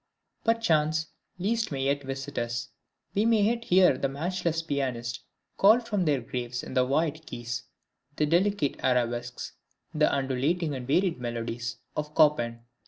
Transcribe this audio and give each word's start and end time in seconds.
Perchance 0.43 1.09
Liszt 1.37 1.71
may 1.71 1.83
yet 1.83 2.01
visit 2.01 2.39
us; 2.39 2.69
we 3.13 3.23
may 3.23 3.43
yet 3.43 3.65
hear 3.65 3.99
the 3.99 4.09
matchless 4.09 4.63
Pianist 4.63 5.19
call 5.57 5.79
from 5.79 6.05
their 6.05 6.21
graves 6.21 6.63
in 6.63 6.73
the 6.73 6.83
white 6.83 7.23
keys, 7.27 7.65
the 8.15 8.25
delicate 8.25 8.79
arabesques, 8.83 9.51
the 9.93 10.11
undulating 10.11 10.73
and 10.73 10.87
varied 10.87 11.19
melodies, 11.19 11.77
of 11.95 12.13
Chopin. 12.17 12.61